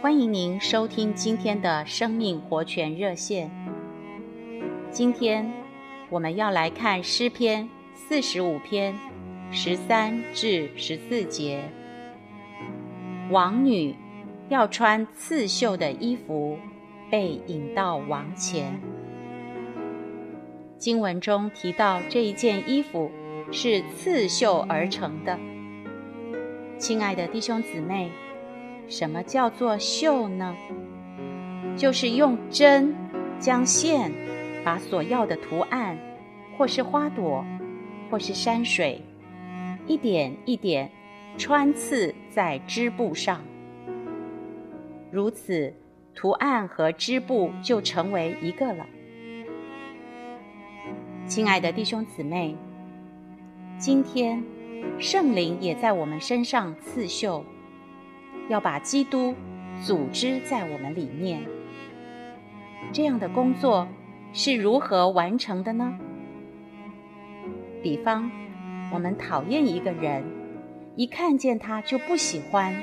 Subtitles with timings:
[0.00, 3.50] 欢迎您收听今天的生命活泉热线。
[4.92, 5.52] 今天
[6.08, 8.96] 我们要来看诗篇四十五篇
[9.50, 11.64] 十三至十四节。
[13.32, 13.96] 王女
[14.48, 16.56] 要穿刺绣的衣服，
[17.10, 18.80] 被引到王前。
[20.78, 23.10] 经文中提到这一件衣服
[23.50, 25.36] 是刺绣而成的。
[26.78, 28.12] 亲爱的弟兄姊妹。
[28.88, 30.56] 什么叫做绣呢？
[31.76, 32.94] 就是用针
[33.38, 34.10] 将线
[34.64, 35.96] 把所要的图案，
[36.56, 37.44] 或是花朵，
[38.10, 39.00] 或是山水，
[39.86, 40.90] 一点一点
[41.36, 43.42] 穿刺在织布上。
[45.10, 45.72] 如此，
[46.14, 48.86] 图案和织布就成为一个了。
[51.26, 52.56] 亲爱的弟兄姊妹，
[53.78, 54.42] 今天
[54.98, 57.44] 圣灵也在我们身上刺绣。
[58.48, 59.34] 要把基督
[59.82, 61.42] 组织在我们里面，
[62.92, 63.86] 这样的工作
[64.32, 65.98] 是如何完成的呢？
[67.82, 68.30] 比方，
[68.92, 70.24] 我们讨厌一个人，
[70.96, 72.74] 一看见他就不喜欢，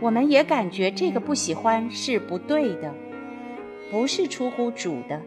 [0.00, 2.94] 我们也感觉这个不喜欢是不对的，
[3.90, 5.20] 不是出乎主的。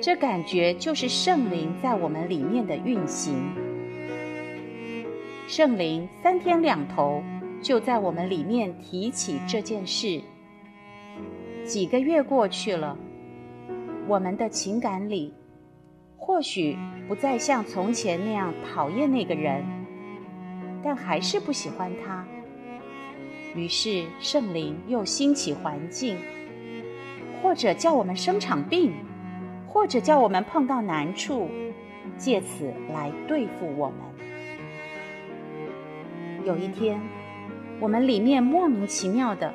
[0.00, 3.34] 这感觉就是圣灵在我们里面的运行。
[5.46, 7.22] 圣灵三天两头。
[7.60, 10.20] 就在我们里面提起这件事。
[11.64, 12.96] 几个月过去了，
[14.06, 15.34] 我们的情感里
[16.16, 19.64] 或许不再像从前那样讨厌那个人，
[20.82, 22.26] 但还是不喜欢他。
[23.54, 26.16] 于是圣灵又兴起环境，
[27.42, 28.94] 或者叫我们生场病，
[29.66, 31.48] 或者叫我们碰到难处，
[32.16, 33.98] 借此来对付我们。
[36.46, 36.98] 有一天。
[37.80, 39.54] 我们里面莫名其妙的，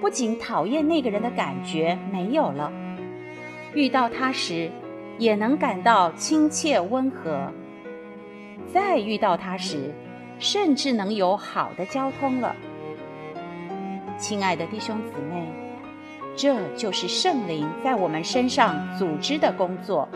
[0.00, 2.72] 不仅讨厌那个人的感觉没有了，
[3.74, 4.70] 遇到他时
[5.18, 7.52] 也能感到亲切温和，
[8.72, 9.92] 再遇到他时，
[10.38, 12.54] 甚至能有好的交通了。
[14.16, 15.44] 亲爱的弟兄姊妹，
[16.36, 20.08] 这就是圣灵在我们身上组织的工作。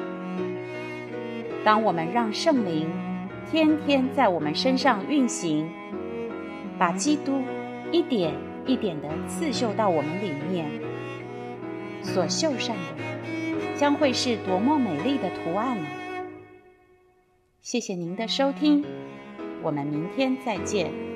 [1.65, 2.89] 当我们让圣灵
[3.51, 5.69] 天天在我们身上运行。
[6.79, 7.43] 把基督
[7.91, 8.33] 一点
[8.67, 10.71] 一点地刺绣到我们里面，
[12.03, 15.89] 所绣上的将会是多么美丽的图案呢？
[17.61, 18.85] 谢谢您的收听，
[19.63, 21.08] 我们明天再见。